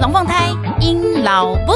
[0.00, 0.48] 龙凤胎
[0.80, 1.72] 鹰老布。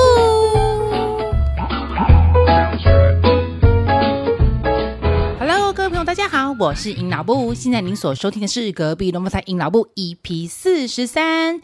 [5.39, 7.53] Hello，各位朋友，大家好，我是鹰老布。
[7.53, 11.61] 现在您所收听的是隔壁龙凤胎鹰老布 EP 四十三，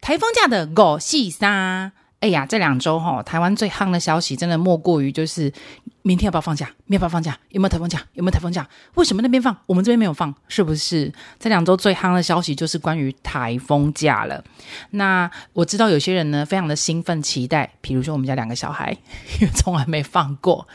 [0.00, 1.92] 台风假的狗戏沙。
[2.20, 5.52] 哎呀，这两周哈，台湾最夯的消息，真的莫过于就是。
[6.02, 6.66] 明天要不要放假？
[6.86, 7.38] 明天要不要放假？
[7.50, 8.02] 有没有台风假？
[8.14, 8.66] 有没有台风假？
[8.94, 10.34] 为什么那边放，我们这边没有放？
[10.48, 11.12] 是不是？
[11.38, 14.42] 这两周最夯的消息就是关于台风假了。
[14.92, 18.96] 那我知道有些人呢，非常的兴奋期待，比如说我们家两个小孩，
[19.40, 20.66] 因为从来没放过。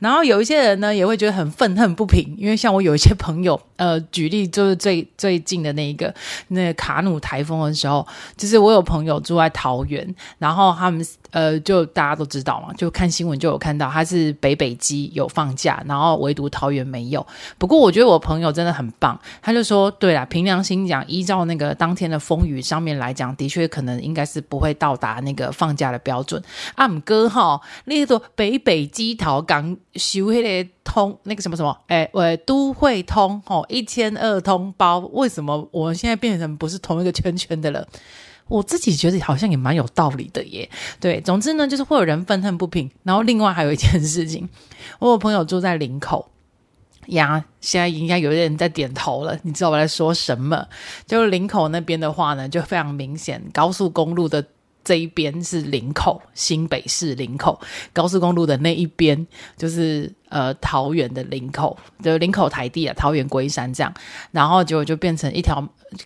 [0.00, 6.14] 然后有一些人呢，也会觉得很愤恨不平，因为像我有一些朋友，呃，举例就是最最近的那一个
[6.48, 14.73] 那卡努台风的时候，就是我有朋友住在桃园，然后他们呃，就大家都知道嘛，就看新闻就有看到他是北北。
[14.74, 17.26] 机有放假，然后唯独桃园没有。
[17.58, 26.42] 不过我觉得我朋友真的很棒，他就说：“对啦，凭良心讲，依照那个当天的风雨上面来讲，的确可能应该是不会到达那个放假的标准。”
[26.76, 37.86] 阿姆哥哈，那个北北基桃港修那个通那个什么什么，哎，喂，都会通吼一千二通包，为什么我们现在变成不是同一个圈圈的了？
[38.48, 40.68] 我自己觉得好像也蛮有道理的耶，
[41.00, 42.90] 对，总之呢，就是会有人愤恨不平。
[43.02, 44.48] 然后另外还有一件事情，
[44.98, 46.30] 我有朋友住在林口
[47.06, 50.66] 呀，现在应该有人在点头了，你知道我在说什么？
[51.06, 54.44] 就是林口那边的话呢，就非常明显，高速公路的。
[54.84, 57.58] 这一边是林口，新北市林口
[57.92, 63.92] 高速公路的那一边，就是呃桃园的林口，就林口台地啊，桃园龟山这样，
[64.30, 65.56] 然后结果就变成一条，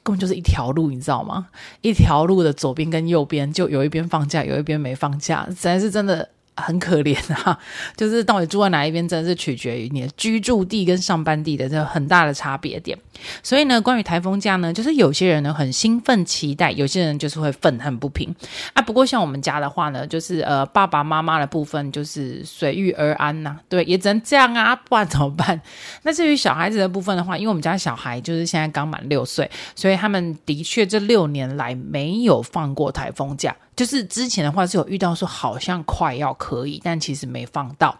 [0.02, 1.48] 根本就是一条路，你知道吗？
[1.82, 6.30] 一条路的左边跟右边，就有一边放假，有一边没放假，实在是真的。
[6.62, 7.58] 很可怜啊，
[7.96, 12.96] 就是到底住在哪一边，真的是取决于你的居住地跟上班地的这很大的差别点。
[13.42, 18.32] 所以呢，关于台风假呢，就是有些人呢很兴奋期待，有些人就是会愤恨不平
[18.74, 18.82] 啊。
[18.82, 25.60] 不过像我们家的话呢，就是呃爸爸妈妈的部分就是随遇而安呐、啊，对，也只能这样啊，不然怎么办？
[26.04, 33.56] 那至于小孩子的部分的话，因为我们家小孩就是现在刚满六岁，所以他们的确这六年来没有放过台风假。
[33.78, 37.96] 就是之前的话是有遇到说好像快要可以，但其实没放到。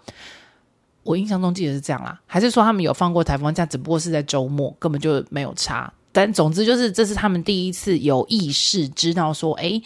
[1.04, 5.92] 我印象中记得是这样啦，还是说他们有放过台风假，只不过是在周末，根本就没有差。
[6.10, 9.80] 但总之就是这是他们第一次有意识知道说，诶，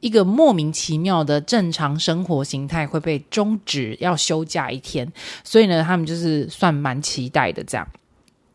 [0.00, 5.10] 一个莫名其妙的正常生活形态会被终止，要休假一天，
[5.42, 7.88] 所以呢，他们就是算蛮期待的这样。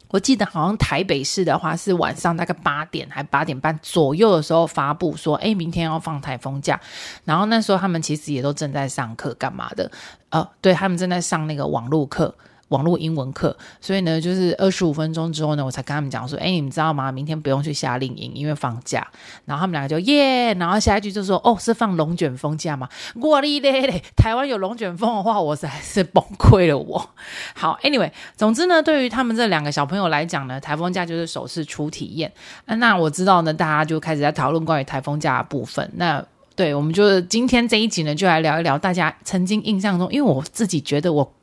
[0.09, 6.80] 我记得好像台北市的话是晚上大概八点还八点半左右的时候发布说，哎，明天要放台风假。
[7.25, 9.90] 然后那时候他们其实也都正在上课干嘛的，
[10.31, 12.36] 哦，对，他们正在上那个网络课。
[12.69, 17.12] 网络英文课，所以呢，就是二十五分钟之后呢，我才跟他们讲说，哎，你们知道吗？
[17.12, 19.07] 明天不用去夏令营，因为放假。
[19.46, 22.88] 然后他们两个就耶，然后下一句就说，哦，是放龙卷风假吗？
[23.16, 27.09] 我哩咧咧，台湾有龙卷风的话，我实在是崩溃了我。
[27.56, 32.31] 好，anyway，总之呢，对于他们这两个小朋友来讲呢，台风假就是首次初体验。
[32.66, 35.90] 那我知道呢，大家就开始在讨论关于台风假的部分。
[35.96, 36.24] 那
[36.56, 41.34] 对，我们就今天这一集呢，就来聊一聊大家曾经印象中，因为我自己觉得我。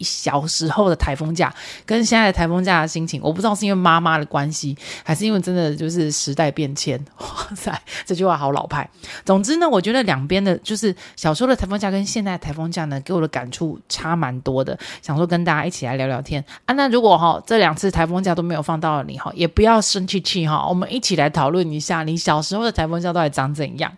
[0.00, 1.52] 小时候的台风假
[1.84, 7.02] 跟现在的台风假的心情，我不知道是因为妈妈的关系，还是因为真的就是时代变迁。
[7.18, 8.88] 哇塞，这句话好老派。
[9.24, 14.78] 总之呢，我觉得两边的，就是小时候的台风假跟现在台风假呢，给我的感触差蛮多的。
[15.02, 16.74] 想说跟大家一起来聊聊天啊。
[16.74, 20.66] 那如果哈这两次台风假都没有放到你哈，也不要生气气哈。
[20.68, 23.92] 我们一起来讨论一下，你小时候的台风假到底长怎样？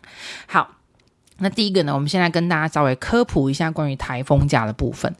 [0.46, 0.68] 好，
[1.38, 5.14] 那第一个呢，我们现在跟大家稍微科普一下关于台风假的部分。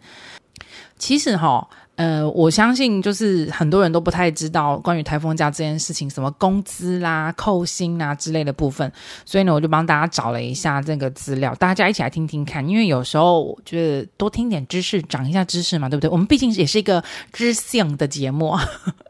[0.99, 1.67] 其实哈，
[1.97, 8.91] 呃，我相信就是很多人都不太知道关于台风假这件事情，什么工资啦、扣薪啊之类的部分，
[9.25, 12.67] 所以呢，我就帮大家找了一下这个资料，大家一起来听听看。
[12.69, 16.11] 因为有时候我觉得多听点知识，长一下知识嘛，对不对？
[16.11, 17.03] 我们毕竟也是一个
[17.33, 18.57] 知性的节目。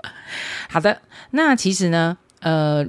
[0.68, 1.00] 好的，
[1.30, 2.86] 那其实呢，呃。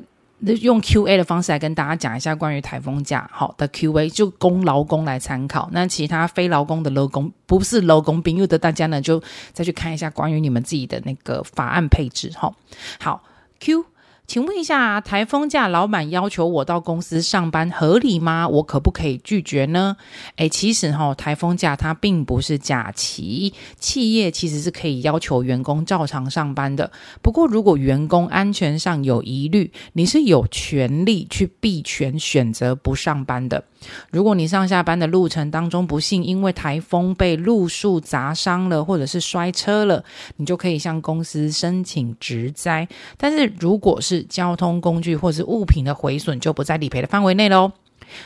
[0.62, 5.70] 用 Q&A 的方式来跟大家讲一下关于台风假好的 Q&A，就供劳工来参考。
[5.72, 9.22] 那其他非劳工的劳工，不是劳工朋友的大家呢，就
[9.54, 12.32] 再去看一下关于你们自己的那个法案配置。
[12.36, 12.54] 哈，
[13.00, 13.24] 好
[13.60, 13.86] Q。
[14.30, 18.48] 请问一下，台风假老板要求我到公司上班合理吗？
[18.48, 19.98] 我可不可以拒绝呢？
[20.36, 26.92] 诶，其实哈，台风假它并不是假期，企业其实是可以要求员工照常上班的。
[27.24, 33.64] 不过，如果员工安全上有疑虑，你是有权利去避权选择不上班的。
[34.12, 40.04] 如果你上下班的路程当中不幸因为台风被路树砸伤了，或者是摔车了，
[40.36, 42.88] 你就可以向公司申请职灾。
[43.18, 47.72] 但是如果是交通工具或是物品的毁损就不在理赔的范围内喽。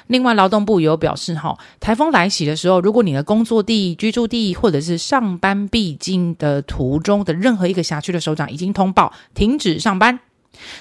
[0.07, 10.19] 另外，劳动部有表示，哈，台风来袭的时候，如果你的工作地、居住地或者是上班必经的途中的任何一个辖区的首长已经通报停止上班。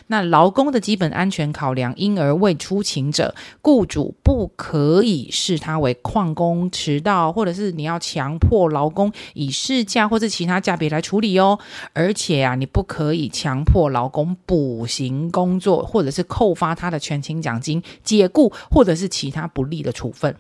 [0.09, 11.59] 那劳工的基本安全考量，因而未出勤者，雇主不可以视他为旷工迟到，或者是你要强迫劳工以事假或者其他假别来处理哦。
[11.93, 20.37] 而且啊，你不可以强迫劳工补行工作，或者是扣发他的全勤奖金、解雇或者是其他不利的处分。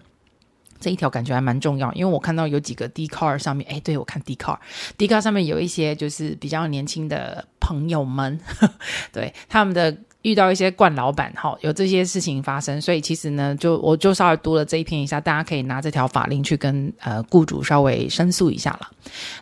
[0.82, 8.68] 这一条感觉还蛮重要，因为我看到有几个 Dcard 上面，哎，对，我看 Dcard，Dcard 上面有一些就是比较年轻的朋友们，呵
[9.12, 9.96] 对他们的。
[10.22, 18.88] 遇到一些惯老板，哈，有这些事情发生，所以其实呢，就我就稍微读了这一篇一下，大家可以拿这条法令去跟呃雇主稍微申诉一下了。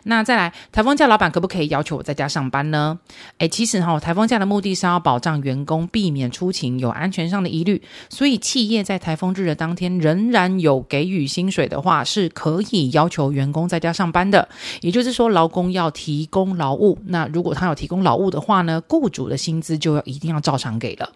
[0.03, 2.97] 那再来，台风假老板可不可以要求我在家上班呢？
[3.37, 7.79] 诶，其实哈，台风假的目的是要保障员工避免出勤有安全上的疑虑，
[8.09, 14.49] 所以企业在台风日的当天仍然有给予薪水的话，是可以要求员工在家上班的。
[14.81, 20.70] 也就是说，劳工要提供劳务，那如果他有提供劳务的话呢，雇主的薪资就要一定要照常。
[20.79, 21.13] 给了，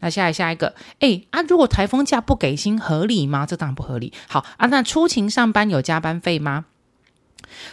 [0.00, 3.46] 那下来下一个，哎啊，如果台风假不给薪合理吗？
[3.46, 4.12] 这当然不合理。
[4.28, 6.66] 好啊，那出勤上班有加班费吗？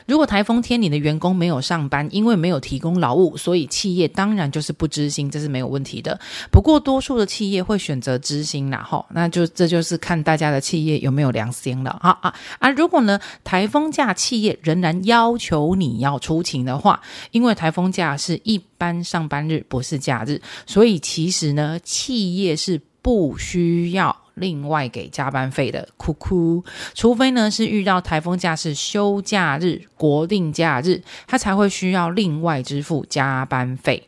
[0.06, 6.18] 如果台风天你的员工没有上班，因为没有提供劳务，所以企业当然就是不知薪，这是没有问题的。
[6.52, 12.70] 不过多数的企业会选择知薪啦，吼，那就这就是看大家的企业有没有良心了啊啊啊！
[12.70, 17.02] 如果呢台风假企业仍然要求你要出勤的话，
[17.32, 24.23] 因为台风假是一般上班日，不是假日，所以其实呢企业是不需要。
[24.36, 26.64] 另外给加班费的，哭哭，
[26.94, 34.08] 除非呢是遇到台风假是休假日、国定假日，他才会需要另外支付加班费。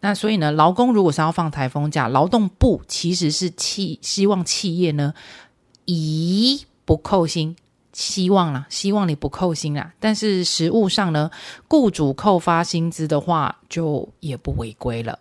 [0.00, 5.14] 那所以呢，劳工如果是要放台风假，劳动部其实是企希望企业呢
[5.86, 7.56] 以不扣薪，
[7.92, 9.92] 希望啦，希望你不扣薪啦。
[9.98, 11.30] 但是实务上呢，
[11.68, 15.18] 雇主扣发薪资的话，就也不违规了。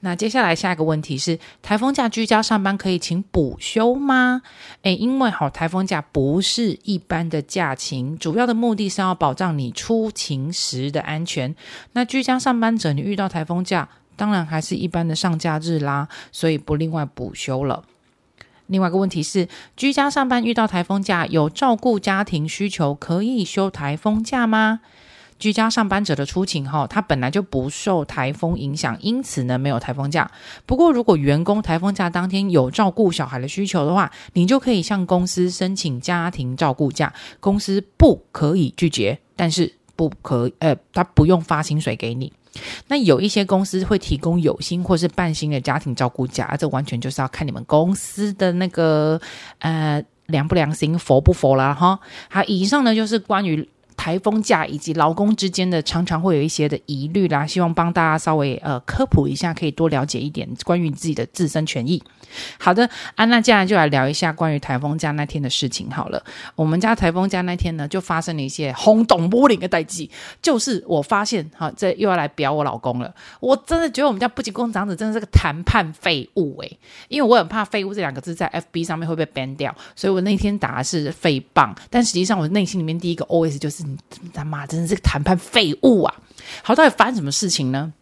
[0.00, 4.42] 那接下来下一个问题是：台风假居家上班可以请补休吗？
[4.82, 11.54] 诶，因为好，台风假不是一般的假期，主要的目的是要保障你出勤时的安全。
[11.92, 17.84] 那居家上班者，你遇到台风假，当然还是一般的上假日啦，所以不另外补休了。
[18.66, 24.80] 另外一个问题是：居家上班遇到台风假，有照顾家庭需求，可以休台风假吗？
[25.38, 30.28] 居家上班者的出勤，哈，他本来就不受台风影响，因此呢，没有台风假。
[30.66, 42.32] 不过，如果员工台风假当天有照顾小孩的需求的话，你就可以向公司申请家庭照顾假，公司不可以拒绝，但是不可，呃，他不用发薪水给你。
[42.88, 49.20] 那有一些公司会提供有薪或是半薪的家庭照顾假，这完全就是要看你们公司的那个，
[49.60, 52.00] 呃，良不良心，佛不佛啦，哈。
[52.28, 53.68] 好，以上呢就是关于。
[53.98, 62.00] 台风假以及劳工之间的常常会有一些的疑虑啦，希望帮大家稍微呃科普一下，可以多了解一点关于你自己的自身权益。
[62.58, 66.22] 好的，啊，娜接下来就来聊一下关于台风假那天的事情好了。
[66.54, 70.08] 我们家台风假那天呢，就发生了一些轰动武林的代际，
[70.40, 73.12] 就是我发现，哈，这又要来表我老公了。
[73.40, 76.78] 我真的觉得我们家不仅工长子真的是个谈判废物诶、
[77.08, 83.87] 因为我很怕“废物”这两个字在 FB 上面会被 ban 掉，所以我那天打的是“废棒”，但实际上我内心里面第一个 OS 就是。
[84.32, 86.14] 他妈真的是个谈判废物啊！
[86.62, 87.92] 好，到底发生什么事情呢？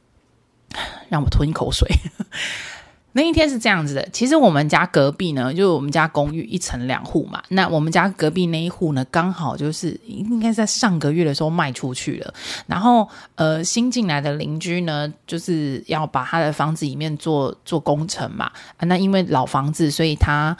[1.08, 1.88] 让我吞一口水。
[3.12, 7.42] 那一天是这样子的，其实我们家隔壁呢，就我们家公寓一层两户嘛。
[7.48, 12.34] 那我们家隔壁那一户呢，刚好就是应该在上个月的时候卖出去了。
[12.66, 18.52] 然后呃，新进来的邻居呢，就是要把他的房子里面做做工程嘛。
[18.80, 20.54] 那因为老房子，所以他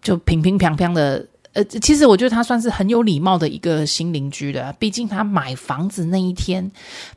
[0.00, 1.24] 就平平平平的。
[1.52, 6.70] 呃，其实我觉得他算是很有礼貌的一个新邻居的，毕竟他买房子那一天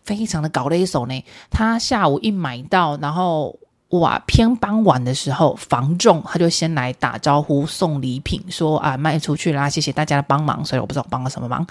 [0.04, 1.24] 非常的搞了一手呢。
[1.50, 3.60] 他下午一买到，然后。
[3.90, 10.66] 哇，偏傍晚的时候，房仲他就先来打招呼送礼品，说啊卖出去啦，谢谢大家的帮忙。
[10.66, 11.66] 所以我不知道帮了什么忙。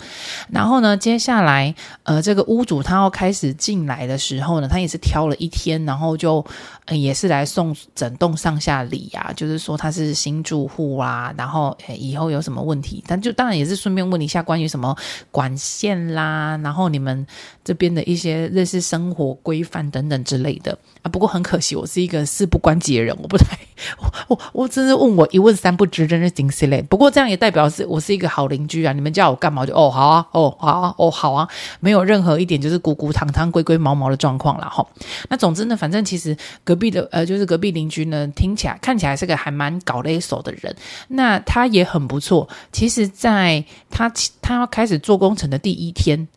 [0.49, 6.43] 然后呢，接下来呃这个屋主他要开始进来的时候呢，他也是挑了一天，然后就、
[6.87, 14.97] 呃、也是来送整栋上下礼啊，就是说他是新住户啊，然后以后有什么问题，他就当然也是顺便问一下关于什么
[15.33, 17.27] 管线啦，然后你们
[17.65, 21.11] 这边的一些类似生活规范等等之类的啊。
[21.11, 22.04] 不过很可惜，我是。
[22.05, 23.59] 一个事不关己的人，我不太，
[23.99, 26.83] 我我，我真是问我一问三不知，真是惊死嘞。
[26.83, 28.93] 不过这样也代表是我是一个好邻居啊！
[28.93, 31.49] 你们叫我干嘛就哦好啊，哦好啊，哦好啊，
[31.81, 34.87] 没有任何一点就是鼓鼓堂堂、龟龟毛毛的状况了哈。
[35.29, 40.75] 那总之呢，反正其实隔壁的呃，就是隔壁邻居呢，听起来看起来是个还蛮搞勒手的人。
[41.09, 42.49] 那他也很不错。
[42.71, 46.29] 其实，在他他要开始做工程的第一天，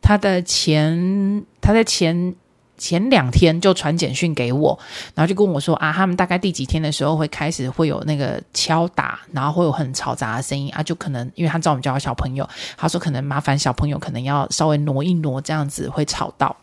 [0.00, 2.34] 他的前他在前。
[2.76, 4.78] 前两天就传简讯给我，
[5.14, 16.56] 然后就跟我说啊，他们大概第几天的时候会开始会有那个敲打，然后会有很嘈杂的声音啊，就可能因为他知道我们家有小朋友，他说可能麻烦小朋友可能要稍微挪一挪，这样子会吵到。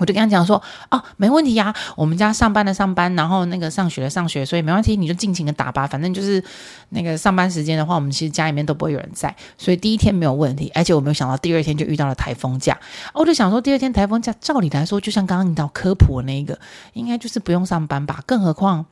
[0.00, 5.86] 我就跟他讲说，哦，没问题呀，我们家上班的上班，然后那个上学的上学，所以没问题，你就尽情的打吧。
[5.86, 6.42] 反正就是
[6.88, 10.72] 那个上班时间的话，我们其实家里面都不会有人在，所以第一天没有问题。
[10.74, 12.76] 而且我没有想到第二天就遇到了台风假，
[13.12, 16.58] 我就想说第二天台风假，照理来说，就像刚刚你到科普的那个，
[16.94, 18.22] 应该就是不用上班吧？
[18.26, 18.86] 更何况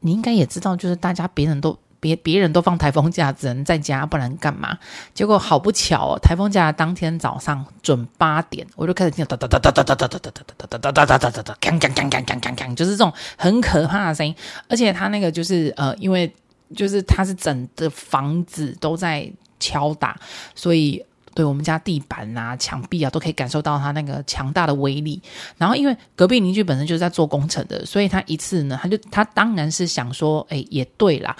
[0.00, 1.78] 你应该也知道，就是大家别人都。
[2.02, 4.76] 别别人都放台风假，只能在家，不然干嘛？
[5.14, 14.34] 结果好不巧哦，台风假当天早上准八点，我就开始听到哒哒哒哒哒哒哒哒哒哒哒哒哒哒哒哒哒哒，锵锵锵锵锵锵锵，就是这种很可怕的声音。
[14.68, 16.34] 而且它那个就是呃，因为
[16.74, 19.30] 就是它是整的房子都在
[19.60, 20.18] 敲打，
[20.56, 21.04] 所以。
[21.34, 25.18] 对我们家地板啊、墙壁啊，都可以感受到它那个强大的威力。
[25.56, 31.34] 然后，因为隔壁邻居本身就是在做工程的，所以他一次呢，他就他当然是想说，哎，也对啦。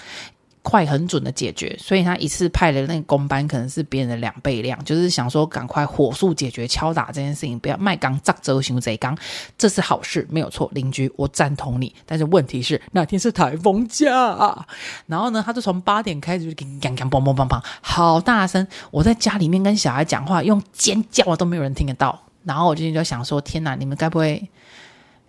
[0.63, 9.15] 快很准的解决，所以他一次派的那个工班可能是别人的两倍量，就是想说赶快火速解决敲打这件事情，不要卖钢砸折行贼钢，
[9.57, 10.71] 这是好事，没有错。
[10.73, 14.65] 邻居，我赞同你，但是问题是那天是台风假啊，
[15.05, 24.49] 然后呢，他就从八点开始就给你砰砰砰砰砰砰，好大声，我在家里面跟小孩讲话用尖叫都没有人听得到，然后我今天就想说，天哪，你们该不会？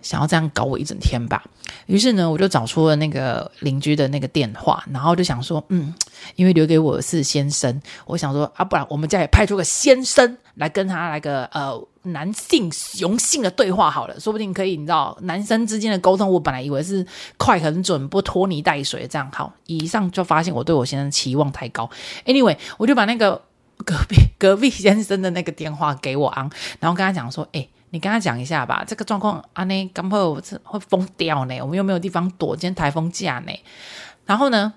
[0.04, 1.42] 想要这样搞我一整天吧，
[1.86, 5.94] 于是呢，我就找出了那个邻居的那个电话，然后就想说，嗯，
[6.36, 17.04] 因为留给我是先生，我想说啊，不然我们家也派出个先生来跟他来个呃男性雄性的对话好了，说不定可以，你知道，男生之间的沟通，我本来以为是
[17.38, 21.88] 快很准，不拖泥带水这样好，以上就发现我对我先生期望太高
[22.26, 23.40] ，anyway，我就把那个
[23.86, 27.66] 隔壁隔壁先生的那个电话给我昂，然后跟他讲说，哎。
[27.94, 30.34] 你跟他讲一下吧，这个状况啊，那刚好
[30.64, 33.52] 会疯掉呢，我们又没有地方躲，今天台风假呢。
[34.26, 34.72] 然后呢，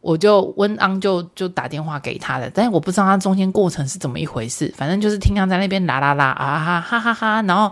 [0.00, 7.70] 我就温安就就打电话给他的，但是我不知道他中间过程是怎么一回事，反正就是听他在那边啦啦啦啊哈哈哈哈，然后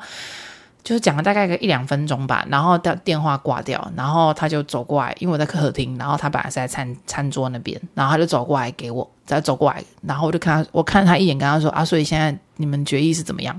[0.85, 13.59] 就讲了大概个一两分钟吧，然后电电话挂掉，然后他就走过来，因为我在客厅，然后他本来是在餐餐桌那边，然后他就走过来给我，再走过来，然后我就看他，我看他一眼，跟他说啊，所以现在你们决议是怎么样？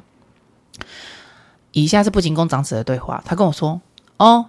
[1.74, 3.82] 以下是不仅工长子的对话，他跟我说
[4.18, 4.46] ：“哦，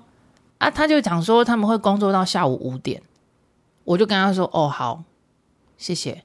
[0.59, 3.03] 啊，他就讲说他们会工作到下午五点。”
[3.85, 5.03] 我就跟他说：“哦，好，
[5.77, 6.23] 谢谢。”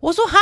[0.00, 0.38] 我说：“哈，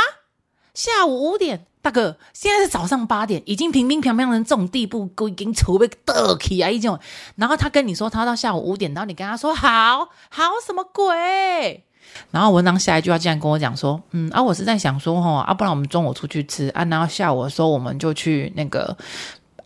[0.73, 6.99] 下午五点，大哥，现在是早上八点，已经平平平平成这种地步，已经筹备得起啊，一种。
[7.35, 11.83] 然后他跟你说他到下午五点，然后你跟他说好好什么鬼？”
[12.31, 18.97] 然后文章下一句话竟然跟我讲说，嗯啊，我是在想说，哈啊，不然我们中午出去吃啊，然后下午的时候我们就去那个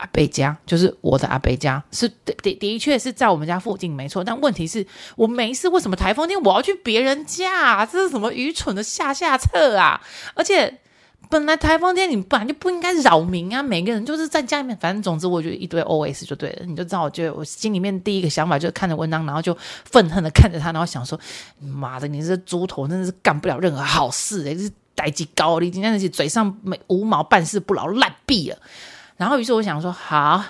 [0.03, 4.21] 阿伯家，就是我的阿伯家，是的的确是在我们家附近，没错。
[4.23, 7.85] 但问题是我没事，为什么台风天我要去别人家？
[7.85, 10.01] 这是什么愚蠢的下下策啊！
[10.35, 10.79] 而且。
[11.29, 13.63] 本来台风天你本来就不应该扰民啊！
[13.63, 21.19] 每个人就是在家里面，反正总之我觉得一堆 OS 就对了，你就知道，我觉得我心里面第一个想法就是看着文章，然后就愤恨的看着他，然后想说：
[21.59, 28.57] 妈的，你这猪头真的是干不了任何好事，欸，诶，是代志高你今天那些嘴上没无毛，办事不牢，烂毙了。
[29.17, 30.43] 然后于是我想说，好。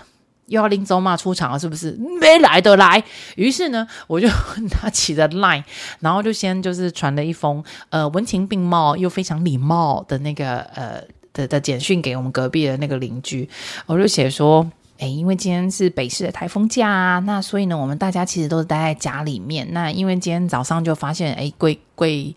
[0.48, 1.98] 又要拎走骂出场了，是不是？
[2.20, 3.02] 没来得来。
[3.38, 4.28] 于是呢，我就
[4.84, 5.64] 拿起的 Line，
[6.02, 11.02] 然后就先就是传了一封呃文情并茂又非常礼貌的那个呃
[11.32, 13.50] 的的简讯给我们隔壁的那个邻居。
[13.86, 14.70] 我就写说，
[15.04, 19.68] 诶，因为今天是北市的台风假，那所以呢，我们大家其实都是待在家里面。
[19.72, 22.34] 那因为今天早上就发现，诶，贵贵。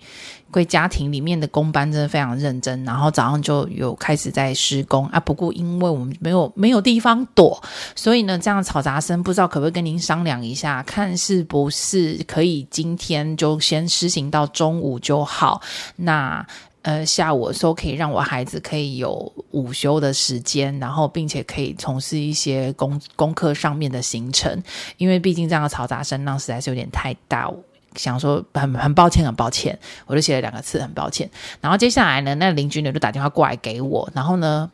[0.49, 5.21] 贵家庭里面的工班真的非常认真，然后早上就有开始在施工啊。
[5.21, 7.61] 不过因为我们没有没有地方躲，
[7.95, 15.61] 所以呢，这样吵杂声不知道可不可以跟您商量一下，看是不是可以今天就先施行到中午就好。
[15.97, 16.47] 那
[16.87, 19.11] 呃下午的时候可以让我孩子可以有
[19.51, 24.63] 午休的时间，然后并且可以从事一些功功课上面的行程，
[24.97, 27.51] 因为毕竟这样的嘈杂声浪实在是有点太大。
[27.97, 29.77] 想说很很抱歉，很抱歉，
[30.07, 31.29] 我就写了两个字，很抱歉。
[31.61, 34.71] 然后接下来呢，那邻居呢就打电话过来给我，然后呢，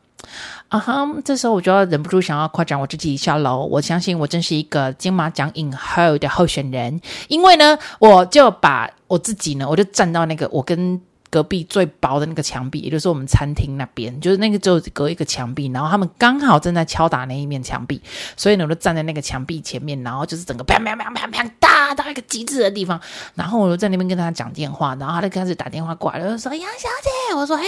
[0.69, 1.09] 啊哈！
[1.25, 3.65] 这时候我就要忍不住想要夸奖我自己一下喽。
[3.65, 11.01] 我相信我真是一个金马奖影后的候选人，因为呢，我就把我自己呢，我就站到那个我跟。
[11.33, 18.03] 隔壁最薄的那个墙壁，也就是我们餐厅那边，就是那个就隔一个墙壁，然后他们刚好正在敲打那一面墙壁，
[18.37, 21.51] 所以呢，我就站在那个墙壁前面，然后就是整个砰砰砰砰砰
[21.95, 23.01] 到一个极致的地方，
[23.35, 27.65] 然后我就在那边跟他讲电话，然后他就开始打电话过来了，就说：“杨小姐，我说，嘿，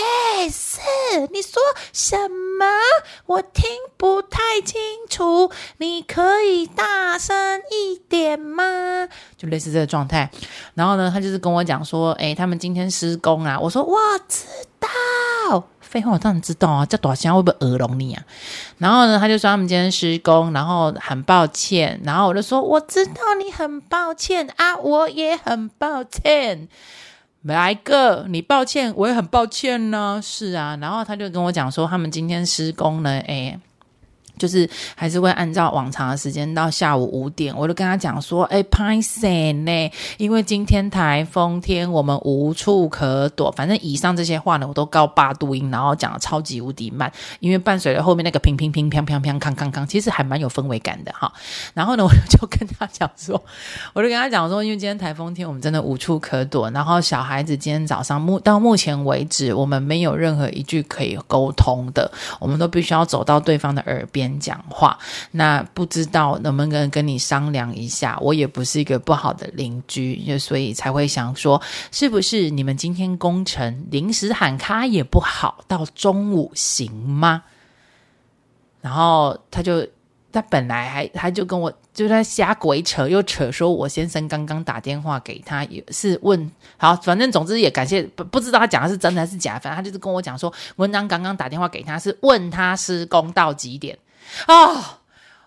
[0.50, 0.80] 是
[1.32, 1.60] 你说
[1.92, 2.64] 什么？
[3.26, 3.64] 我听
[3.96, 10.30] 不太清楚，你可以大声一点吗？”就类似这个状态，
[10.74, 14.44] 然后呢，他就是跟我讲说：“哎，他们今天施工啊。”我说我知
[14.78, 18.24] 道，废话我当然知道啊，这大声会不会耳聋你啊？
[18.78, 26.66] 然后呢，他就说他们今天施工，然后很抱歉，然后我就说我知道你很抱歉啊，我也很抱歉，
[27.42, 33.56] 来个你抱歉，我也很抱歉呢，是啊，然后他就跟我讲说他们今天施工呢，诶
[34.38, 43.50] 就是还是会按照往常的时间到下午五点，我就跟他讲说，哎，歹势呢，因为今天台风天，我们无处可躲。
[43.52, 47.10] 反正以上这些话呢，我都高八度音，然后讲的超级无敌慢，
[47.40, 51.32] 因为伴随着后面那个乒乒乒乒乒乒康康康，其实还蛮有氛围感的哈。
[51.72, 53.42] 然后呢，我就跟他讲说，
[53.92, 56.70] 我就跟他讲说，因为今天台风天，我们真的无处可躲。
[56.70, 62.10] 然后小孩子今天早上目到目前为止，我们没有任何一句可以沟通的，
[62.40, 64.34] 我们都必须要走到对方的耳边边。
[64.44, 64.98] 讲话，
[65.30, 68.18] 那不知道能不能跟你商量一下？
[68.20, 77.44] 我也不是一个不好的邻居，所以才会想说，是不是你们今天工程临时喊卡也不好，到中午行吗？
[78.82, 79.86] 然后他就，
[80.30, 93.96] 他本来还他就跟我就在瞎鬼扯，又扯说我先生刚刚打电话给他，也是问好，反正总之也感谢，不不知道他讲的是真的还是假，反正他就是跟我讲说，文章刚刚打电话给他是问他施工到几点。
[94.46, 95.03] 啊！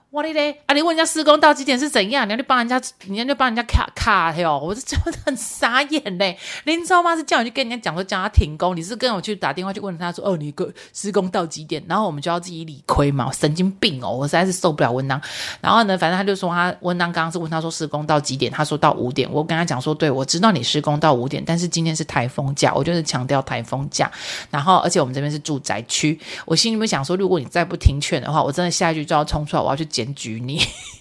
[0.09, 0.57] 我的嘞！
[0.65, 2.25] 啊，你问人家施工到几点是怎样？
[2.25, 4.58] 你要去帮人家，人家就帮人家卡卡哟！
[4.58, 6.38] 我是真的很傻眼嘞！
[6.63, 11.84] 林超妈是叫你去跟人家讲说叫他停工，你是跟我去打电话去问他说哦，你个施工到几点？
[11.89, 13.29] 然后我们就要自己理亏嘛！
[13.34, 14.10] 神经病哦！
[14.10, 15.21] 我实在是受不了文当。
[15.60, 18.49] 然后呢，反正他就说他文当刚刚是问他说施工到几点？
[18.49, 19.29] 他说到五点。
[19.29, 24.10] 我跟他讲说，对，我知道你施工到五点，但是今天是台风假，我就是强调台风假。
[24.49, 30.57] 然后而且我们这边是住宅区，我心里面想说，如果你再不听劝的话，我真的下一句就要冲出来，我要去检举你，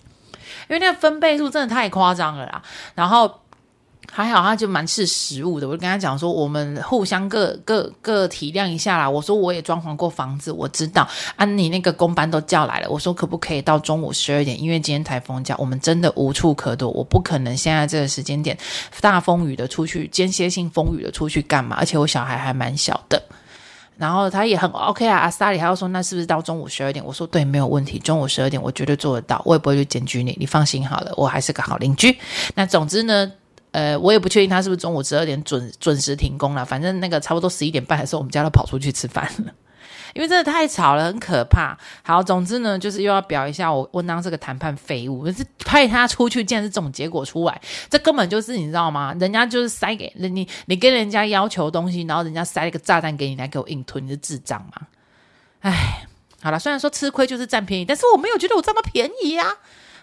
[0.68, 2.62] 因为那个分贝数真的太夸张了啦。
[2.94, 3.30] 然后
[4.10, 5.68] 还好，他就蛮识时务的。
[5.68, 9.10] 我就跟他讲说，我们互相各各各体谅一下啦。
[9.10, 11.44] 我说我也装潢过房子，我知道啊。
[11.44, 14.58] 你那个工班都叫来了，我说可不可以到中午十二点？
[14.58, 18.56] 因为今天台风假，我们真的无处可躲，我不可能现在这个时间点
[19.02, 21.76] 大风雨的出去，间歇性风雨的出去干嘛？
[21.78, 23.22] 而且我小孩还蛮小的。
[23.98, 27.04] 然后他也很 OK 啊，阿萨里还要说，那是不是到中午十二点？
[27.04, 32.16] 我说对，没有问题，中午十二点我绝对做得到，我也不会去检举你，你放心好了，我还是个好邻居。
[32.54, 33.32] 那总之呢，
[33.72, 39.52] 呃，我也不确定他是不是中午十二点准准时停工了，反正那个差不多十一点半的时候，我们家都跑出去吃饭了。
[40.16, 41.76] 因为真的太吵了，很可怕。
[42.02, 49.14] 好，总之呢，就是又要表一下我温当这个谈判废物，是派他出去，竟然是这种结果出来，这根本就是你知道吗？
[49.20, 54.86] 人家就是塞给你，你跟人家要求东西，然后人家塞了个炸弹给你，来给我硬吞，你是智障吗？
[55.60, 56.06] 哎，
[56.40, 59.54] 好了，虽然说吃亏就是占便宜，但是我没有觉得我这么便宜呀、啊。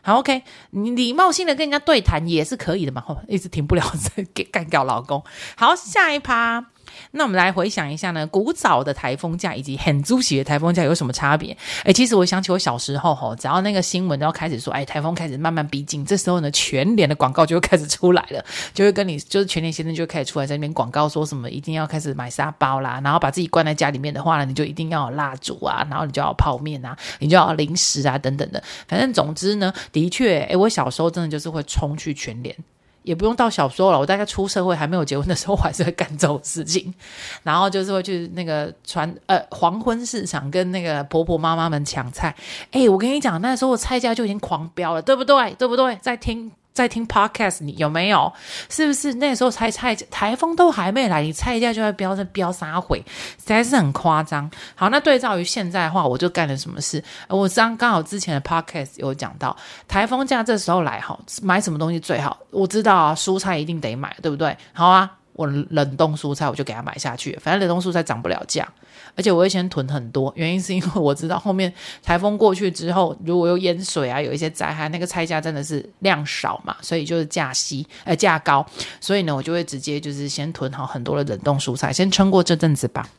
[0.05, 3.01] 好，OK，你礼貌性的跟人家对谈也是可以的嘛。
[3.07, 3.81] 哦、一直停不了，
[4.35, 5.23] 给干掉老公。
[5.55, 6.72] 好，下一趴。
[7.11, 11.55] 那我们来回想一下呢，古早的台风假以及很猪喜的台风假有什么差别？
[11.83, 32.55] 诶，其实我想起我小时候吼，只要那个新闻都要开始说，哎，台风开始慢慢逼近，这时候呢，全联的广告就会开始出来了，就会跟你就是全联先生就开始出来在那边广告，说什么一定要开始买沙包啦，然后把自己关在家里面的话呢，你就一定要有蜡烛啊，然后你就要泡面啊，你就要零食啊等等的，反正总之呢，的确，诶，我小时候真的就是会冲去全联。
[33.03, 36.93] 也不用到小时候了，我大概出社会还没有结婚的时候，我还是会干这种事情，
[37.43, 42.35] 然后就是会去那个传呃黄昏市场跟那个婆婆妈妈们抢菜。
[42.71, 45.51] 诶，我跟你讲，那时候菜价就已经狂飙了，对不对？
[45.55, 45.95] 对不对？
[46.01, 46.51] 在听。
[46.73, 48.31] 在听 podcast，你有没有？
[48.69, 54.49] 是不是那时候才菜台风都还没来，你菜价就在飙在飙三毁，实在是很夸张。
[54.75, 57.03] 好，那对照于现在的话，我就干了什么事？
[57.29, 59.55] 我刚刚好之前的 podcast 有讲到，
[59.87, 62.37] 台风假这时候来哈，买什么东西最好？
[62.49, 64.57] 我知道啊，蔬菜一定得买，对不对？
[64.73, 65.09] 好啊。
[65.33, 68.67] 我冷冻蔬菜我就给他买下去，反正冷冻蔬菜涨不了价，
[69.15, 78.65] 而且我会先囤很多，原因是因为我知道后面台风过去之后，如果有淹水啊，有一些灾害，那个菜价真的是量少嘛，所以就是价稀，呃，价高，
[79.01, 83.09] 所以呢，我就会直接就是先囤好很多的冷冻蔬菜，先撑过这阵子吧。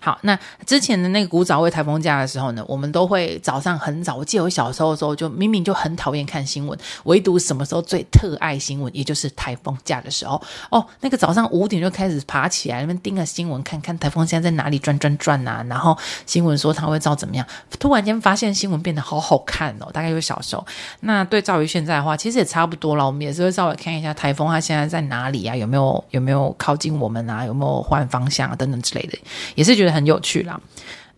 [0.00, 4.16] 好，那之前的那个古早味台风假的时候呢，我们都会早上很早。
[4.16, 10.40] 我记得我小时候的时候，就明明就很讨厌看新闻，唯独什么时候最特爱新闻，也就是台风假的时候。
[10.70, 15.64] 哦，那个早上五点就开始爬起来，那边盯着新闻，看看台风现在在哪里转转转啊。
[15.68, 17.46] 然后新闻说它会照怎么样，
[17.78, 19.90] 突然间发现新闻变得好好看哦。
[19.92, 20.66] 大概就是小时候。
[21.00, 23.06] 那对照于现在的话，其实也差不多了。
[23.06, 29.18] 我们也是会稍微看一下台风它现在在哪里啊，有没有有没有靠近我们啊，有没有换方向啊等等之类的，
[29.56, 30.60] 也是觉得很有趣啦。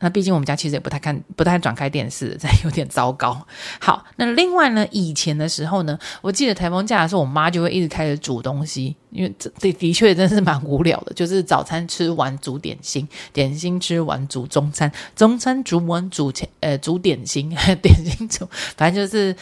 [0.01, 3.44] 那毕竟我们家其实也不太看，不太转开电视，这有点糟糕。
[3.81, 17.51] 好，那另外呢，以前的时候呢，我记得台风假的时候，我妈就会一直开始煮东西，因为这的的确真是蛮无聊的，就是早餐吃完煮点心，点心吃完煮中餐，中餐煮完煮前呃煮点心，
[17.83, 19.35] 点心煮，反正就是。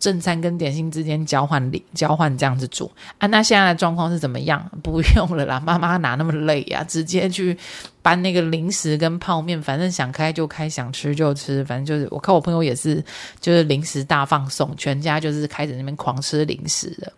[0.00, 4.58] 正餐跟点心之间交换交换这样子煮啊，那现在的状况是怎么样？
[4.82, 6.82] 不用了啦，妈妈哪那么累呀？
[6.82, 7.54] 直接去
[8.02, 13.04] 搬那个零食跟泡面，反正想开就开，想吃就吃，反正就是我看我朋友也是，
[13.40, 17.12] 就是零食大放送，全家就是开始那边狂吃零食的。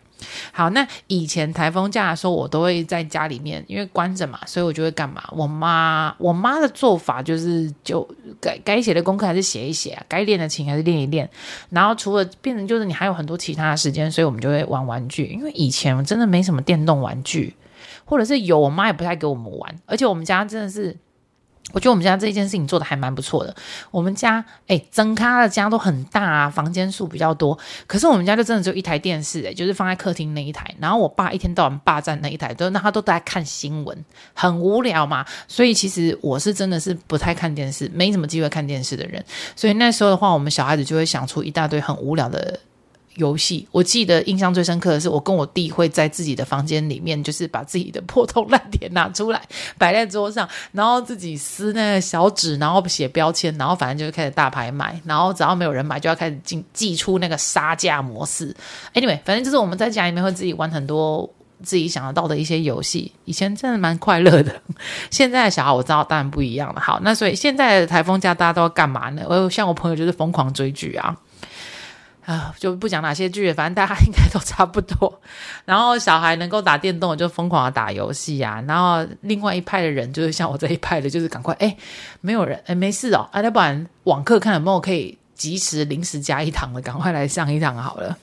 [0.53, 5.21] 好，那以前台风假的时候，我都会在家里面，因为关着嘛，所以我就会干嘛？
[5.31, 8.07] 我妈，我妈的做法就是，就
[8.39, 11.29] 该该写的功课还是写一写啊，该练的琴还是练一练。
[11.69, 15.25] 然后除了变成就是你还有很多其他的时间，所以我们就会玩玩具。
[15.25, 17.53] 因为以前真的没什么电动玩具，
[18.05, 20.97] 或者是有，我妈也不太给我们玩，而且我们家真的是。
[21.71, 23.55] 我觉得我们家这一件事情做得还蛮不错的。
[23.89, 27.57] 我们家哎，整咖的家都很大啊，房间数比较多。
[27.87, 30.69] 可是我们家就真的只有一台电视，哎，就是放在客厅那一台。
[30.77, 33.97] 然后我爸一天到晚霸占那一台，都那他都在看新闻，
[34.33, 35.25] 很无聊嘛。
[35.47, 39.23] 所以其实我是真的是不太看电视，没什么机会看电视的人。
[39.55, 42.59] 所以那时候的话，我们小孩子就会想出一大堆很无聊的。
[43.15, 49.41] 游戏，我记得印象最深刻的是，我跟我弟会在自己的房间里面，就是把自己的破铜烂铁拿出来
[49.77, 58.55] 摆在桌上，然后自己撕那个小纸，然后写标签，然后反正就是开始大拍卖，然后只要没有人买，就要开始进祭出那个杀价模式。
[58.93, 61.29] Anyway，反正就是我们在家里面会自己玩很多
[61.61, 64.53] 自己想得到的一些游戏，以前真的蛮快乐的。
[65.11, 66.81] 现在的小孩我知道当然不一样了。
[66.81, 69.23] 好，那所以现在的台风假大家都要干嘛呢？
[69.29, 71.15] 我像我朋友就是疯狂追剧啊。
[72.25, 75.21] 啊，就不讲哪些剧，反正大家应该都差不多。
[75.65, 78.63] 然后小孩能够打电动，就疯狂的打游戏啊。
[78.67, 81.75] 然后另外一派的人，就是像我这一派的，就是赶快哎，
[82.21, 88.17] 没有人哎，没事哦，啊，要不然网课看有没有可以及时临时加一堂的，赶快来上一堂好了。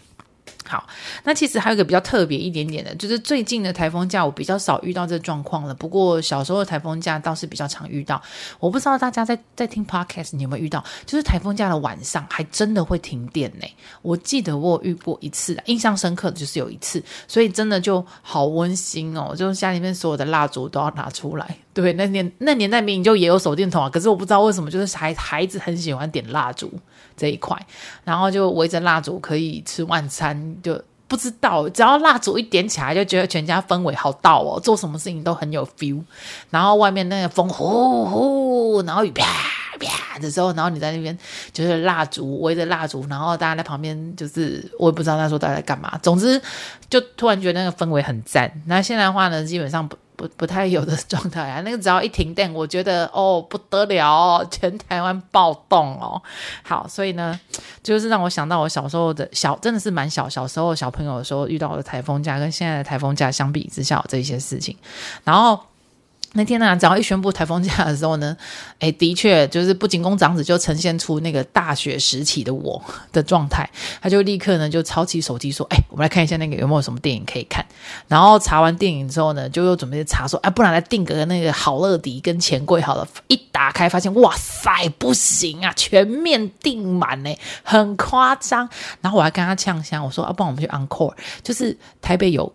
[0.70, 0.86] 好，
[1.24, 5.74] 那其实还有一个比较特别一点点的，就是最近的台风假我比较少遇到这状况了。
[5.74, 8.22] 不过小时候的台风假倒是比较常遇到。
[8.60, 13.66] 我不知道大家在在听 podcast 你有没有遇到，就是台风假的晚上还真的会停电呢。
[14.02, 21.56] 我记得我遇过一次，印象深刻的就是有一次，所以真的就好温馨哦，就是家里面所有的蜡烛都要拿出来。
[21.74, 26.70] 对，那年那年代明明就也有手电筒啊，可是我不知道为什么，就是孩孩子很喜欢点蜡烛
[27.20, 27.54] 这一块，
[28.02, 36.02] 然后就围着蜡烛可以吃晚餐，就不知道只要蜡烛一点起来，就觉得全家氛围好到哦，做什么事情都很有 feel。
[36.48, 39.26] 然后外面那个风呼呼，然后雨啪
[39.78, 41.16] 啪的时候，然后你在那边
[41.52, 46.40] 就是蜡烛围着蜡烛，然后大家在旁边就是我也不知道那时候大家在干嘛，总之
[46.88, 48.50] 就突然觉得那个氛围很赞。
[48.64, 49.94] 那现在的话呢，基本上不。
[50.20, 56.20] 不不太有的状态啊，那个只要一停电，我觉得哦不得了，全台湾暴动哦。
[56.62, 57.40] 好，所以呢，
[57.82, 64.76] 就是让我想到我小时候的小，真的是蛮小小时候小朋友的时候遇到的台风假，跟现在的台风假相比之下，这些事情，
[65.24, 65.58] 然后。
[66.34, 68.36] 那天呢、啊，只要一宣布台风假的时候呢，
[68.78, 72.80] 诶，的确就是不仅宫长子就呈现出那个大学时期的我
[73.12, 73.68] 的状态，
[74.00, 77.66] 他就立刻呢就抄起手机说：“哎，我们来看一下那个有没有什么电影可以看。”
[78.06, 88.68] 然后查完电影之后呢，就又准备查说：“哎，不然来订个那个好乐迪跟钱柜好了。”一打开发现，哇塞，不行啊，全面订满呢，很夸张。
[89.00, 92.50] 然后我还跟他呛声，我说：“啊，不然我们去 Encore，就是台北有。”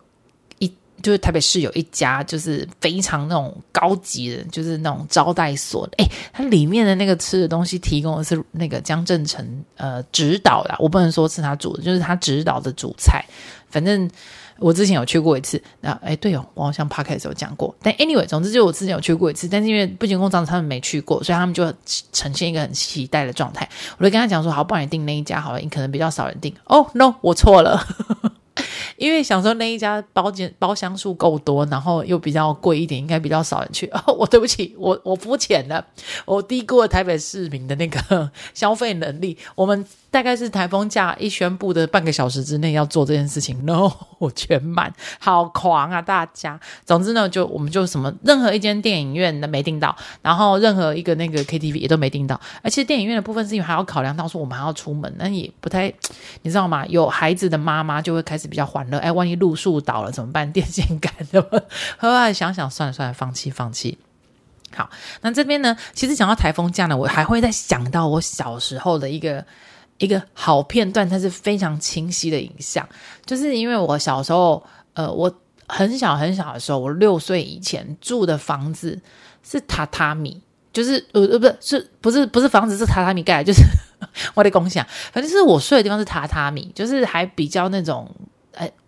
[1.06, 5.88] 就是台北市有一家，就是非常那种高级的，就是那种招待所。
[5.98, 13.24] 诶，它里面的那个吃的东西提供的是那个江正成呃指导的，我不能说是他煮的，就是他指导的主菜。
[13.70, 14.10] 反正
[14.58, 15.62] 我之前有去过一次。
[15.80, 17.72] 那诶，对哦，我好像 p o d c a s 有讲过。
[17.80, 21.72] 但 anyway，总之就我之前有去过一次，但是因为不仅工长他们没去过，所以他们就
[22.12, 23.68] 呈现一个很期待的状态。
[23.98, 26.52] 我就跟他讲说，好，不然你订那一家好了，你可能比较少人订。
[26.64, 27.86] 哦，no，我错了。
[28.96, 33.86] 因为想说那一家包间包厢数够多，然后又比较贵一点，应该比较少人去。
[34.06, 35.84] 哦，我对不起，我我肤浅了，
[36.24, 39.36] 我低估了台北市民的那个 消费能力。
[39.54, 39.86] 我们。
[40.16, 46.58] 大概是台风假一宣布的半个小时之内要做这件事情，no，我全满，好狂啊大家。
[46.86, 52.40] 总之呢，就我们就什么任何一间电影院都没订到，然后任何一个那个 KTV 也都没订到。
[52.62, 55.92] 而且电影院的部分是因为还要考量到说我们还要出门，那也不太，
[56.40, 56.86] 你知道吗？
[56.86, 60.50] 有孩子的妈妈就会开始比较欢乐，哎，万一路树倒了怎么办？
[60.50, 61.60] 电线杆怎么？
[61.98, 63.98] 后来想想算了算了，放弃放弃。
[64.74, 64.88] 好，
[65.20, 69.44] 那这边呢，其实讲到台风假呢，我还会再想到我小时候的一个
[69.98, 72.86] 一个好片段，它是非常清晰的影像，
[73.24, 74.62] 就是因为我小时候，
[74.94, 75.32] 呃，我
[75.66, 79.00] 很小很小的时候，我六岁以前住的房子
[79.42, 80.40] 是榻榻米，
[80.72, 83.62] 就是呃呃不是是不是不是房子是榻榻米盖，就是
[84.34, 88.08] 我的共享，反正是我睡的地方是榻榻米，就是还比较那种。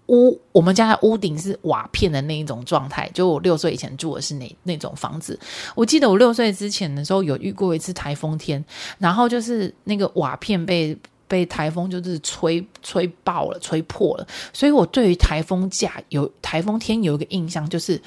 [0.09, 5.39] 屋，我们家的屋顶是瓦片的那一种状态，就我六岁以前住的是那那种房子。
[5.75, 8.63] 我记得我六岁之前的时候有遇过一次台风天，
[8.99, 18.01] 然后就是那个瓦片被被台风就是吹吹爆了、吹破了，所以我对于台风假有台风天有一个印象就是。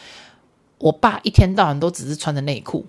[0.82, 2.86] 我爸一天到晚都只是穿着内裤，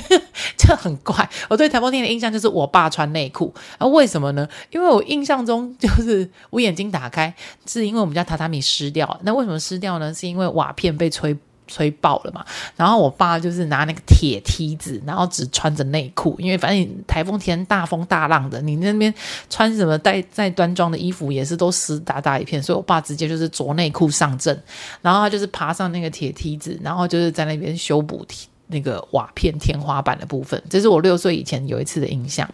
[0.56, 1.28] 这很怪。
[1.48, 4.48] 我对台风天的印象就是我爸穿内裤，啊，为什么呢？
[4.70, 7.32] 因为我印象中就是我眼睛打开，
[7.66, 9.20] 是因为我们家榻榻米湿掉。
[9.22, 10.12] 那为什么湿掉呢？
[10.12, 11.36] 是因为瓦片被吹。
[11.66, 12.44] 吹爆了嘛，
[12.76, 19.12] 然后我爸就是拿那个铁梯子，然后只穿着内裤，因为反正台风天大风大浪的，你那边
[19.48, 24.58] 穿什么带再端庄的衣服也是都湿哒哒一片，所以我爸直接就是着内裤上阵，
[25.00, 28.26] 然后他就是爬上那个铁梯子，然后就是在那边修补
[28.66, 32.48] 那个瓦片天花板的部分，这是我六岁以前有一次的印象，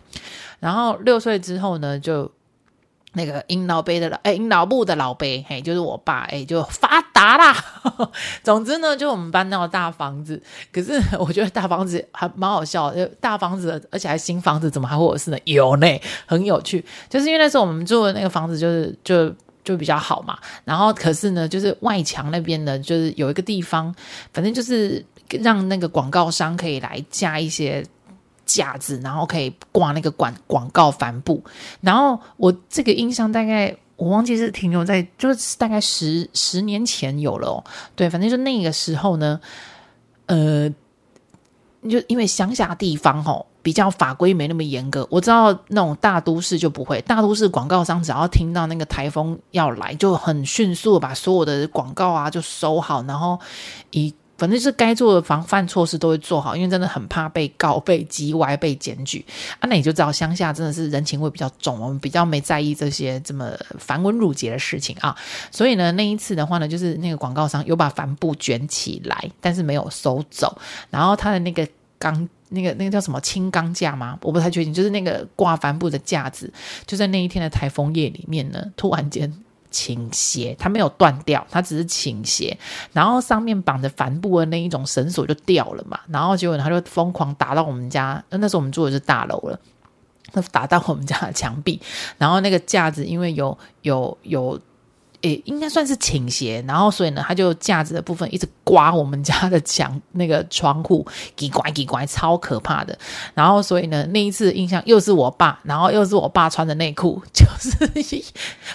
[0.59, 2.31] 然后六岁之后呢就。
[3.12, 7.57] 那个阴老辈的老哎，阴老部的老辈，嘿，就是我爸，哎，就发达啦。
[8.44, 10.40] 总之呢，就我们搬到大房子。
[10.73, 15.38] 可是 我觉得大房子还蛮好笑的，大房子而且还新房子，怎么还会有事呢？
[15.44, 15.87] 有呢，
[16.27, 16.85] 很有趣。
[17.09, 20.38] 就是因为那时候我们住的那个房子，就是就就比较好嘛。
[20.64, 23.92] 然后可是呢，就是外墙那边呢，就是有一个地方，
[24.33, 25.05] 反正就是
[25.40, 27.85] 让那个广告商可以来加一些。
[28.51, 31.43] 架子，然后可以挂那个广广告帆布。
[31.81, 37.65] 然后我这个印象大概我忘记是停留在，就是大概十十年前有了哦。
[37.95, 39.41] 对，反正就那个时候呢，
[40.27, 40.69] 呃，
[41.89, 45.07] 就因为乡下地方、哦、比较法规没那么严格。
[45.11, 53.39] 我知道那种大都市就不会，大都市广告商只要听到那个台风要来，就很迅速把所有的广告啊就收好，然后
[53.91, 54.13] 以。
[54.40, 59.22] 反正就是该做的防范措施都会做好，因为真的很怕被告、被叽歪、被检举
[59.59, 59.68] 啊。
[59.68, 65.14] 那你就知道乡下真的是人情味比较重，我们比较没在意这些这么繁文缛节的事情啊。
[65.50, 70.57] 所以呢，那一次的话呢，就是那个广告商有把帆布卷起来，但是没有收走。
[70.88, 74.18] 然后他的那个钢，那个那个叫什么轻钢架吗？
[74.22, 76.50] 我不太确定，就是那个挂帆布的架子，
[76.87, 79.31] 就在那一天的台风夜里面呢，突然间。
[79.70, 82.56] 倾斜，它没有断掉，它只是倾斜，
[82.92, 89.59] 然后上面绑着帆布的那一种绳索就掉了嘛，然后结果它就疯狂打到我们家，那时候我们住的是大楼了，
[90.33, 91.80] 它打到我们家的墙壁，
[92.18, 94.61] 然后那个架子因为有有有。
[95.22, 101.06] 诶，应该算是倾斜，然后所以呢，他就架子的部分一直刮我们家的墙，那个窗户，
[101.37, 102.98] 叽呱叽呱，超可怕的。
[103.35, 108.24] 然后所以呢，那一次印象又是我爸，然后又是我爸穿的内裤， 就是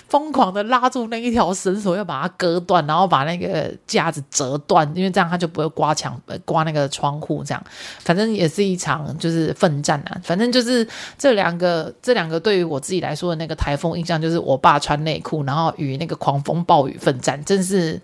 [0.08, 7.44] 疯狂的拉住那一条绳索，要把它割断，然后把那个架子折断，因为这样他就不会刮墙，刮那个窗户。
[7.44, 7.64] 这样，
[8.02, 10.22] 反正也是一场就是奋战啊。
[10.24, 16.35] 反正就是这两个，这两个对于我自己来说的那个台风印象，就是我爸穿内裤，然后与那个狂。
[16.36, 18.02] 狂风暴雨奋战，真是，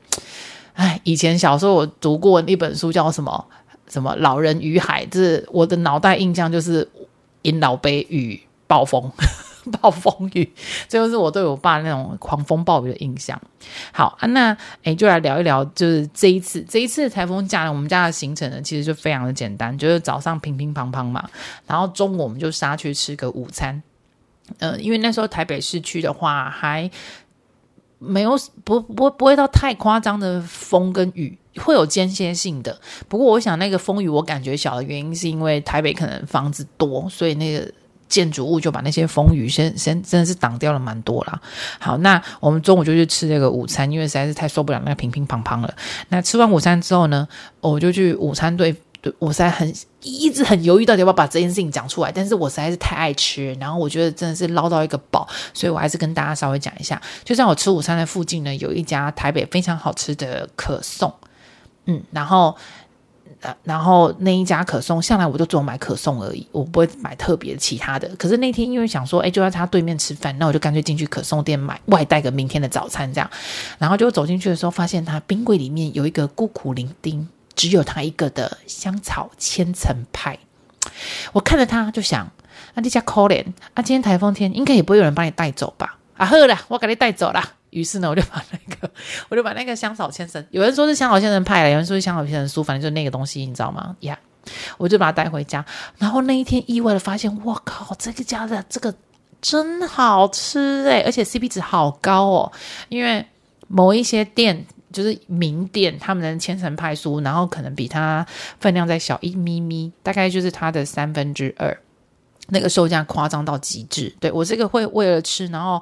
[0.73, 3.45] 哎，以前小时候我读过一本书，叫什么
[3.87, 6.87] 什么《老人与海》，这我的脑袋印象就是
[7.41, 9.11] 阴老杯与暴风
[9.81, 10.49] 暴风雨，
[10.87, 13.39] 这就是我对我爸那种狂风暴雨的印象。
[13.91, 21.29] 好啊，那哎，就来聊一聊，就是这一次这一次台风假呢，我们家的行程呢，其实就非常的简单，就是早上乒乒乓乓嘛，
[21.67, 23.83] 然后中午我们就杀去吃个午餐。
[24.59, 26.89] 呃，因为那时候台北市区的话还。
[28.03, 32.75] 没有不不不会到太夸张的风跟雨，会有间歇性的。
[33.07, 37.71] 不过我想那个风雨我感觉小的原因，是因为台北可能房子多，所以那个
[38.09, 41.39] 建筑物就把那些风雨先先真的是挡掉了蛮多啦。
[41.79, 45.71] 好，那我们中午就去吃这个午餐，因为实在是太受不了那个乒乒乓乓了。
[46.09, 47.27] 那吃完午餐之后呢，
[47.59, 48.75] 我就去午餐队。
[49.03, 52.11] 对，我实在很一直很犹豫，到底要不要把这件事情讲出来。
[52.11, 57.01] 但是我实在是太爱吃，然后我觉得真的是捞到一个宝，所以我还是跟大家稍微讲一下。
[57.23, 61.13] 就像我吃午餐的附近呢，有一家台北非常好吃的可颂，
[61.85, 62.55] 嗯，然后
[63.63, 68.07] 然后那一家可颂，向来我就只买可颂而已，我不会买特别其他的。
[68.15, 73.29] 可是那天因为想说，哎，就在他对面吃饭，那我就干脆进去可颂店买外带个明天的早餐这样。
[73.79, 80.37] 然后就走进去的时候，发现他冰柜里面有一个孤苦伶仃，只有他一个的香草千层派。
[81.33, 82.25] 我看着他就想，
[82.73, 85.97] 啊，这家 Colin，啊，今天台风天，应该也不会有人把你带走吧？
[86.17, 87.43] 啊，好了，我给你带走了。
[87.69, 88.91] 于是呢，我就把那个，
[89.29, 93.95] 我就把那个香草千层，有人说是香草千层派了，有人说是香草千层酥，反正就那个东西，你知道吗？
[94.01, 94.17] 呀、
[94.77, 95.63] 我就把它带回家。
[95.97, 98.93] 然后那一天意外的发现，我靠，这个家的这个
[99.39, 102.51] 真好吃诶，而且 CP 值好高哦。
[102.89, 103.25] 因为
[103.67, 108.25] 某一些店就是名店，他们的千层派酥，然后可能比它
[108.59, 111.77] 分量再小一咪咪，大概就是它的三分之二，
[112.49, 114.13] 那个售价夸张到极致。
[114.19, 115.81] 对，我这个会为了吃，然后。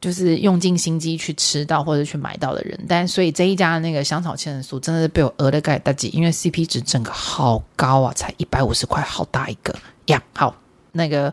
[0.00, 9.74] 就是用尽心机去吃到或者去买到的人，但所以这一家那个香草千层酥真的是被我讹的盖大吉，因为 CP 值整个好高啊，才一百五十块，好大一个
[10.08, 10.54] 呀，好
[10.92, 11.32] 那个。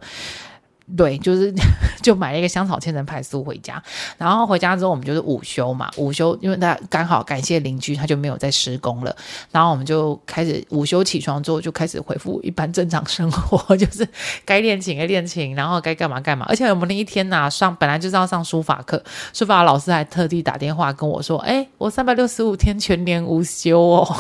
[0.98, 1.54] 对，就是
[2.02, 3.82] 就买了一个香草千层派酥回家，
[4.18, 9.16] 然后回家之后我们就是午休嘛，午休因为他刚好感谢邻居，他就没有再施工了，
[9.52, 14.08] 然后我们就开始午休起床之后就开始恢复一般正常生活， 就是
[14.46, 19.02] 该练琴的练琴，然后该干嘛干嘛，而且我们那一天呐、啊、上本来就是要上书法课，
[19.34, 24.18] 书法老师还特地打电话跟我说，哎，我三百六十五天全年无休哦。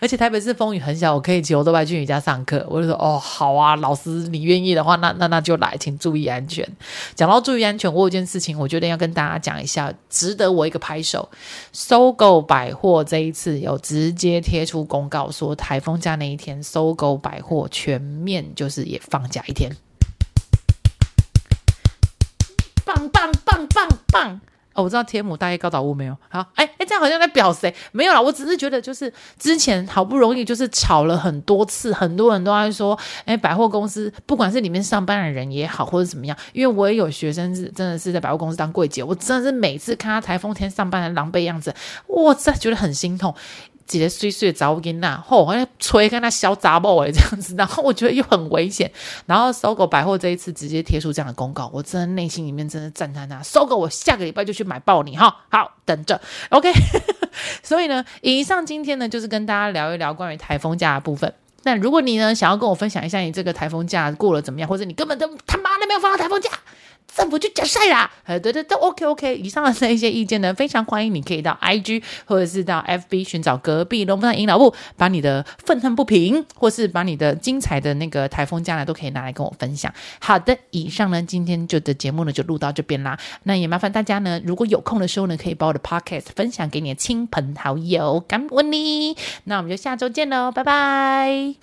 [0.00, 2.66] 而且台北市风雨很小，我可以骑欧兜拜去你家上课。
[2.68, 6.66] 我就说哦，好啊，老师，你愿意的话，那那那就来，请注意安全。
[7.14, 11.28] 讲到注意安全，我有件事情，我觉得要跟大家讲一下，值得我一个拍手。
[11.72, 19.70] 搜狗百货这一次有直接贴出公告，说台风假那一天搜狗百货全面就是也放假一天，
[22.84, 24.40] 棒棒棒棒棒！
[24.82, 27.74] 我知道天母大业高岛屋没有好，哎哎，这样好像在表谁？
[27.92, 41.74] 没有啦，我只是觉得就是之前好不容易就是吵了很多次，很多人都在说，哎，百货公司不管是里面上班的人也好，或者怎么样，因为我也有学生是真的是在百货公司当柜姐，我真的是每次看他台风天上班的狼狈样子，
[42.08, 43.34] 哇塞，觉得很心痛。
[43.90, 48.88] 几个碎碎杂物给那，吼，好像吹跟他小杂毛诶这样子，然后我觉得又很危险，
[49.26, 56.72] 然后搜狗百货这一次直接贴出这样的公告，我真的内心里面真的赞叹他搜狗我下个礼拜就去买爆你哈，好等着， OK，
[57.64, 61.34] 所以呢，以上今天呢就是跟大家聊一聊关于台风假的部分。
[61.64, 66.48] 那如果你呢想要跟我分享一下你这个台风假过了怎么样，或者你根本都他妈的没有放到台风假。
[67.20, 69.36] 政府就假赛啦，呃，对对都，OK OK。
[69.36, 79.92] 以上的这一些意见呢，非常欢迎你可以到 IG 或者是到 FB 寻找隔壁龙凤胎阴老木，把你的愤恨不平，或是把你的精彩的那个台风将来，都可以拿来跟我分享。
[80.18, 83.18] 好的，以上呢，今天就的节目呢就录到这边啦。
[83.42, 89.14] 那也麻烦大家呢，如果有空的时候呢，可以把我的 Podcast 分享给你的亲朋好友，感恩你。
[89.44, 91.54] 那我们就下周见喽，拜拜。